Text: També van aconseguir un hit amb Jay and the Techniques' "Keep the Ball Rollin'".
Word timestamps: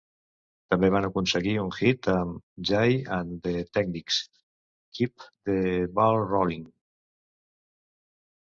També 0.73 0.87
van 0.93 1.07
aconseguir 1.09 1.51
un 1.63 1.67
hit 1.81 2.09
amb 2.13 2.63
Jay 2.69 2.95
and 3.19 3.37
the 3.49 3.53
Techniques' 3.79 4.19
"Keep 5.01 5.29
the 5.51 5.59
Ball 6.01 6.19
Rollin'". 6.33 6.69